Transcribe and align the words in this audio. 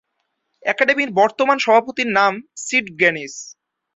একাডেমির 0.63 1.09
বর্তমান 1.19 1.57
সভাপতির 1.59 2.09
নাম 2.17 2.33
সিড 2.63 2.85
গেনিস। 3.01 3.33